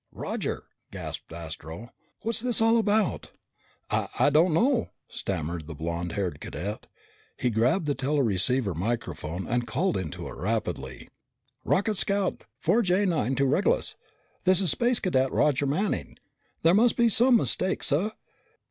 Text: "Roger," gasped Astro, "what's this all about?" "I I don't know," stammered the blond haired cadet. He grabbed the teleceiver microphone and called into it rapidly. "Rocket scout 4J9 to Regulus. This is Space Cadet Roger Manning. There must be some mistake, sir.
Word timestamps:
"Roger," 0.15 0.63
gasped 0.89 1.31
Astro, 1.31 1.91
"what's 2.23 2.39
this 2.39 2.59
all 2.59 2.77
about?" 2.79 3.29
"I 3.91 4.07
I 4.17 4.29
don't 4.31 4.51
know," 4.51 4.89
stammered 5.07 5.67
the 5.67 5.75
blond 5.75 6.13
haired 6.13 6.41
cadet. 6.41 6.87
He 7.37 7.51
grabbed 7.51 7.85
the 7.85 7.93
teleceiver 7.93 8.73
microphone 8.73 9.45
and 9.47 9.67
called 9.67 9.97
into 9.97 10.27
it 10.27 10.33
rapidly. 10.35 11.09
"Rocket 11.63 11.97
scout 11.97 12.45
4J9 12.65 13.37
to 13.37 13.45
Regulus. 13.45 13.95
This 14.43 14.59
is 14.59 14.71
Space 14.71 14.99
Cadet 14.99 15.31
Roger 15.31 15.67
Manning. 15.67 16.17
There 16.63 16.73
must 16.73 16.97
be 16.97 17.07
some 17.07 17.37
mistake, 17.37 17.83
sir. 17.83 18.11